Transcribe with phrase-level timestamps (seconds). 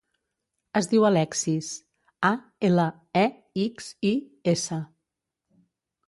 [0.79, 1.67] Es diu Alexis:
[2.29, 2.31] a,
[2.69, 2.85] ela,
[3.21, 3.25] e,
[3.65, 4.15] ics, i,
[4.55, 4.79] essa.